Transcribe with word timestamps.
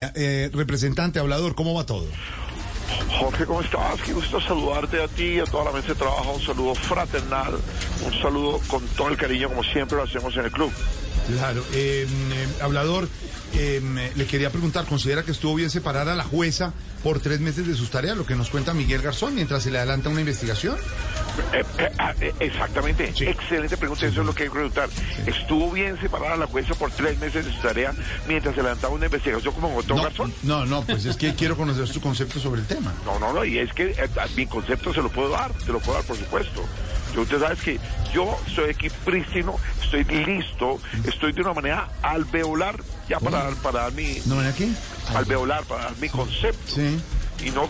Eh, 0.00 0.48
representante, 0.52 1.18
hablador, 1.18 1.56
¿cómo 1.56 1.74
va 1.74 1.84
todo? 1.84 2.06
Jorge, 3.18 3.44
¿cómo 3.44 3.62
estás? 3.62 4.00
Qué 4.02 4.12
gusto 4.12 4.40
saludarte 4.40 5.02
a 5.02 5.08
ti 5.08 5.24
y 5.24 5.40
a 5.40 5.44
toda 5.44 5.64
la 5.64 5.72
mesa 5.72 5.88
de 5.88 5.94
trabajo. 5.96 6.34
Un 6.34 6.40
saludo 6.40 6.76
fraternal, 6.76 7.54
un 8.06 8.22
saludo 8.22 8.60
con 8.68 8.86
todo 8.90 9.08
el 9.08 9.16
cariño, 9.16 9.48
como 9.48 9.64
siempre 9.64 9.96
lo 9.96 10.04
hacemos 10.04 10.36
en 10.36 10.44
el 10.44 10.52
club. 10.52 10.70
Claro, 11.36 11.62
eh, 11.74 12.06
eh, 12.08 12.46
hablador, 12.62 13.08
eh, 13.54 14.10
le 14.16 14.26
quería 14.26 14.50
preguntar, 14.50 14.86
¿considera 14.86 15.22
que 15.22 15.32
estuvo 15.32 15.54
bien 15.54 15.68
separar 15.70 16.08
a 16.08 16.14
la 16.16 16.24
jueza 16.24 16.72
por 17.02 17.20
tres 17.20 17.40
meses 17.40 17.66
de 17.66 17.74
sus 17.74 17.90
tareas, 17.90 18.16
lo 18.16 18.24
que 18.26 18.34
nos 18.34 18.48
cuenta 18.48 18.72
Miguel 18.72 19.02
Garzón, 19.02 19.34
mientras 19.34 19.62
se 19.62 19.70
le 19.70 19.78
adelanta 19.78 20.08
una 20.08 20.20
investigación? 20.20 20.76
Eh, 21.52 21.62
eh, 21.78 21.90
ah, 21.98 22.14
eh, 22.20 22.32
exactamente, 22.40 23.12
Sí. 23.14 23.24
excelente 23.26 23.76
pregunta, 23.76 24.06
eso 24.06 24.20
es 24.22 24.26
lo 24.26 24.34
que 24.34 24.44
hay 24.44 24.48
que 24.48 24.54
preguntar. 24.54 24.88
¿Estuvo 25.26 25.70
bien 25.70 26.00
separar 26.00 26.32
a 26.32 26.36
la 26.36 26.46
jueza 26.46 26.74
por 26.74 26.90
tres 26.90 27.18
meses 27.18 27.44
de 27.44 27.52
su 27.52 27.60
tarea 27.60 27.92
mientras 28.26 28.54
se 28.54 28.62
levantaba 28.62 28.94
una 28.94 29.04
investigación 29.06 29.52
como 29.54 29.68
votó 29.70 29.94
No, 29.94 30.02
Garzón? 30.02 30.34
no, 30.42 30.64
no, 30.66 30.82
pues 30.84 31.04
es 31.04 31.16
que 31.16 31.34
quiero 31.34 31.56
conocer 31.56 31.86
su 31.86 32.00
concepto 32.00 32.40
sobre 32.40 32.62
el 32.62 32.66
tema. 32.66 32.92
No, 33.04 33.18
no, 33.18 33.32
no, 33.34 33.44
y 33.44 33.58
es 33.58 33.72
que 33.74 33.94
mi 34.34 34.46
concepto 34.46 34.92
se 34.94 35.02
lo 35.02 35.10
puedo 35.10 35.28
dar, 35.28 35.52
te 35.52 35.72
lo 35.72 35.78
puedo 35.78 35.98
dar, 35.98 36.06
por 36.06 36.16
supuesto. 36.16 36.64
Yo, 37.14 37.22
usted 37.22 37.40
sabes 37.40 37.60
que 37.60 37.78
yo 38.12 38.38
estoy 38.46 38.70
aquí 38.70 38.88
prístino, 39.04 39.56
estoy 39.82 40.04
listo, 40.04 40.80
estoy 41.04 41.32
de 41.32 41.42
una 41.42 41.54
manera 41.54 41.88
alveolar, 42.02 42.76
ya 43.08 43.18
para, 43.20 43.44
dar- 43.44 43.54
para 43.56 43.80
dar 43.82 43.92
mi, 43.92 44.18
¿No 44.26 44.36
ven 44.36 44.46
aquí? 44.46 44.72
alveolar, 45.14 45.64
para 45.64 45.84
dar 45.84 45.96
mi 45.98 46.08
concepto. 46.08 46.74
Sí. 46.74 47.00
Y 47.44 47.50
no, 47.50 47.68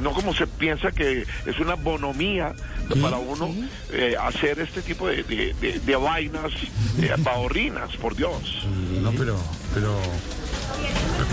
no 0.00 0.12
como 0.14 0.32
se 0.32 0.46
piensa 0.46 0.90
que 0.90 1.26
es 1.44 1.58
una 1.60 1.74
bonomía 1.74 2.54
¿Qué? 2.92 2.98
para 2.98 3.18
uno 3.18 3.54
eh, 3.90 4.16
hacer 4.18 4.58
este 4.58 4.80
tipo 4.80 5.06
de, 5.06 5.22
de, 5.24 5.52
de- 5.60 5.80
de 5.80 5.96
vainas 5.96 6.50
eh, 6.98 7.14
bahorrinas, 7.18 7.94
por 7.98 8.16
Dios. 8.16 8.66
No, 9.02 9.10
pero, 9.12 9.36
pero, 9.74 10.00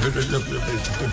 pero, 0.01 0.11
pero- 0.27 0.41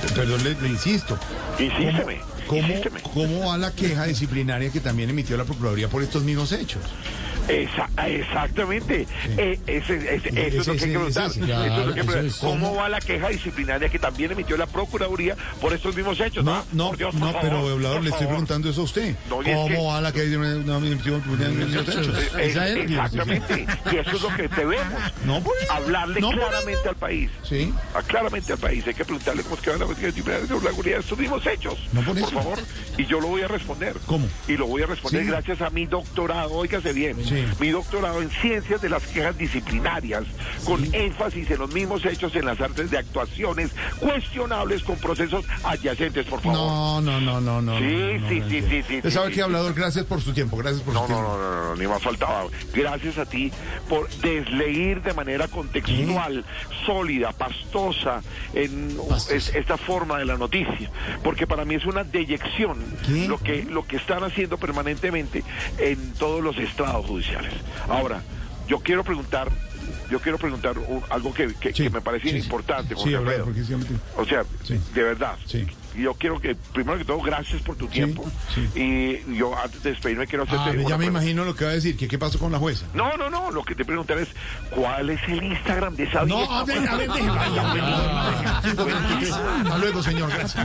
pero- 0.03 0.15
perdón, 0.15 0.43
le, 0.45 0.55
le 0.61 0.69
insisto. 0.69 1.16
Insísteme, 1.59 2.21
¿Cómo. 2.47 2.75
¿Cómo 3.15 3.47
va 3.49 3.59
la 3.59 3.73
queja 3.73 4.05
disciplinaria 4.05 4.71
que 4.71 4.80
también 4.80 5.11
emitió 5.11 5.37
la 5.37 5.45
Procuraduría 5.45 5.89
por 5.89 6.02
estos 6.02 6.23
mismos 6.23 6.53
hechos? 6.53 6.83
Esa- 7.49 7.88
exactamente. 8.09 9.07
Eh, 9.37 9.57
ese- 9.69 10.16
ese- 10.16 10.49
eso 10.49 10.61
es 10.63 10.66
lo 10.66 10.75
que 10.75 10.85
hay 10.85 10.91
que 10.91 10.97
preguntar. 10.99 11.30
ese, 11.30 11.38
Eso 11.38 11.47
claro, 11.47 11.65
es 11.65 11.71
lo 11.71 11.77
que 11.77 11.80
hay 11.88 11.95
que 11.95 12.01
eso 12.01 12.07
preguntar. 12.11 12.25
es. 12.27 12.37
¿Cómo 12.38 12.66
¿Cómo? 12.71 12.80
va 12.80 12.88
la 12.88 12.99
queja 13.01 13.29
disciplinaria 13.29 13.88
que 13.88 13.99
también 14.01 14.33
emitió 14.33 14.57
la 14.57 14.66
Procuraduría 14.66 15.37
por 15.61 15.73
estos 15.73 15.95
mismos 15.95 16.19
hechos? 16.19 16.45
No, 16.45 16.55
Ah, 16.57 16.65
no, 16.73 16.88
por 16.88 16.97
Dios, 16.99 17.11
por 17.13 17.21
no, 17.21 17.27
favor, 17.27 17.41
pero 17.43 17.59
hablador, 17.73 17.97
por 17.99 18.05
le 18.05 18.11
estoy 18.11 18.27
preguntando 18.27 18.69
eso 18.69 18.81
a 18.81 18.85
usted. 18.85 19.15
No, 19.31 19.43
y 19.45 19.47
es 19.51 19.55
¿Cómo 19.55 19.69
que- 19.69 19.77
va 19.87 20.01
la 20.01 20.13
que 20.13 20.21
hay 20.23 20.29
de 20.29 20.37
una, 20.38 20.57
una, 20.57 20.77
una- 20.79 20.88
una- 20.88 21.81
hechos? 21.83 21.97
Eh, 22.37 22.75
que- 22.75 22.83
exactamente. 22.95 23.66
Y 23.93 23.97
eso 23.97 24.10
es 24.16 24.23
lo 24.23 24.29
que 24.35 24.49
debemos. 24.49 25.01
No 25.25 25.41
por 25.41 25.55
eso, 25.63 25.73
Hablarle 25.73 26.21
no 26.21 26.31
por 26.31 26.38
claramente 26.41 26.88
al 26.88 26.97
país. 26.97 27.31
Sí. 27.49 27.73
Ah, 27.95 28.03
claramente 28.05 28.53
al 28.55 28.59
país. 28.59 28.85
Hay 28.88 28.95
que 28.95 29.05
preguntarle 29.05 29.43
cómo 29.45 29.55
es 29.55 29.60
que 29.60 29.71
va 29.71 29.77
la 29.77 29.85
política 29.85 30.07
disciplinaria 30.09 30.47
de 30.49 30.55
la 30.55 30.60
seguridad 30.71 30.97
de 30.97 31.01
estos 31.03 31.19
mismos 31.19 31.47
hechos. 31.47 31.79
No 31.93 32.01
por 32.03 32.19
eso. 32.19 32.35
Favor. 32.42 32.59
Y 32.98 33.04
yo 33.06 33.20
lo 33.20 33.29
voy 33.29 33.42
a 33.42 33.48
responder. 33.48 33.96
¿Cómo? 34.06 34.26
Y 34.48 34.56
lo 34.56 34.66
voy 34.66 34.82
a 34.82 34.87
responder 34.87 35.23
Sí. 35.23 35.29
gracias 35.29 35.60
a 35.60 35.70
mi 35.70 35.87
doctorado, 35.87 36.52
óigase 36.52 36.92
bien. 36.92 37.16
Sí. 37.24 37.45
Mi 37.60 37.70
doctorado 37.70 38.23
en 38.23 38.30
ciencias 38.30 38.80
de 38.80 38.88
las 38.88 39.02
quejas 39.06 39.37
disciplinarias, 39.37 40.24
con 40.64 40.82
énfasis 40.95 41.51
en 41.51 41.59
los 41.59 41.73
mismos 41.73 42.04
hechos 42.07 42.34
en 42.37 42.45
las 42.46 42.60
artes 42.60 42.90
de 42.90 42.98
actuaciones 42.98 43.70
cuestionables 43.98 44.82
con 44.82 44.96
procesos 44.96 45.45
adyacentes, 45.64 46.26
por 46.26 46.40
favor. 46.40 46.57
No, 46.59 47.01
no, 47.01 47.20
no, 47.20 47.40
no, 47.40 47.60
no. 47.62 47.79
Sí, 47.79 47.84
no, 47.84 48.18
no, 48.20 48.29
sí, 48.29 48.40
no, 48.40 48.48
sí, 48.48 48.62
sí, 48.70 48.82
sí, 48.88 49.01
sí, 49.02 49.10
sabe 49.10 49.30
que 49.32 49.42
hablador, 49.42 49.74
gracias 49.74 50.04
por 50.04 50.20
su 50.20 50.32
tiempo, 50.32 50.57
gracias 50.57 50.82
por 50.82 50.95
No, 50.95 51.07
su 51.07 51.12
no, 51.12 51.16
tiempo. 51.18 51.37
no, 51.38 51.51
no, 51.52 51.64
no, 51.70 51.76
ni 51.76 51.87
más 51.87 52.02
faltaba. 52.02 52.45
Gracias 52.73 53.18
a 53.18 53.26
ti 53.26 53.51
por 53.88 54.09
desleír 54.20 55.02
de 55.02 55.12
manera 55.12 55.48
contextual, 55.48 56.45
sólida, 56.84 57.32
pastosa, 57.32 58.23
en 58.54 58.96
Pastosa. 58.96 59.34
es- 59.34 59.54
esta 59.54 59.76
forma 59.76 60.18
de 60.18 60.24
la 60.24 60.37
noticia. 60.37 60.90
Porque 61.23 61.46
para 61.46 61.64
mí 61.64 61.74
es 61.74 61.84
una 61.87 62.04
deyección 62.27 62.79
¿Qué? 63.07 63.27
lo 63.29 63.38
que, 63.38 63.63
lo 63.65 63.87
que 63.87 63.96
están 63.96 64.25
haciendo 64.25 64.59
permanentemente 64.59 65.44
en 65.78 66.15
todos 66.15 66.43
los 66.43 66.56
estrados 66.59 67.06
judiciales. 67.06 67.53
Ahora, 67.88 68.22
yo 68.69 68.81
quiero 68.81 69.04
preguntar, 69.04 69.50
yo 70.10 70.20
quiero 70.20 70.38
preguntar 70.38 70.78
un- 70.78 71.03
algo 71.10 71.32
que, 71.32 71.54
que- 71.54 71.72
Sí, 71.72 71.84
que 71.84 71.91
me 71.91 72.00
parece 72.00 72.31
sí, 72.31 72.37
importante, 72.38 72.94
Sí, 72.94 73.00
Jorge 73.00 73.16
hablador, 73.16 73.41
Alfredo. 73.41 73.44
porque 73.44 73.64
siempre... 73.64 73.97
O 74.16 74.25
sea, 74.25 74.44
Sí. 74.64 74.81
de 74.94 75.03
verdad. 75.03 75.37
Sí. 75.47 75.66
Yo 75.97 76.12
quiero 76.12 76.38
que, 76.38 76.54
primero 76.75 76.98
que 76.98 77.06
todo, 77.06 77.22
gracias 77.22 77.62
por 77.62 77.75
tu 77.76 77.87
tiempo. 77.88 78.31
sí. 78.54 78.69
Y 78.75 79.34
yo, 79.38 79.56
antes 79.58 79.82
de 79.82 79.91
despedirme, 79.93 80.26
quiero 80.26 80.44
hacerte 80.44 80.60
Ah, 80.62 80.72
una 80.72 80.75
ya 80.75 80.78
me 80.82 80.84
pregunta. 80.88 81.06
imagino 81.06 81.44
lo 81.47 81.54
que 81.54 81.64
va 81.64 81.70
a 81.70 81.75
decir, 81.75 81.97
que 81.97 82.06
qué 82.06 82.19
pasó 82.19 82.38
con 82.38 82.53
la 82.53 82.58
jueza. 82.58 82.84
No, 82.93 83.16
no, 83.16 83.31
no. 83.31 83.50
Lo 83.50 83.64
que 83.64 83.75
te 83.75 83.82
preguntaré 83.82 84.22
es, 84.25 84.28
¿cuál 84.70 85.08
es 85.08 85.20
el 85.26 85.43
Instagram 85.43 85.97
de 85.97 86.04
esa 86.04 86.26
No, 86.26 86.37
vieja? 86.37 86.60
a 86.60 86.64
ver, 86.64 86.87
a 86.88 86.97
ver, 86.97 87.08
déjeme, 87.10 87.26
ya, 87.34 87.48
ya, 87.48 87.75
ya, 87.75 88.62
ya, 88.75 90.64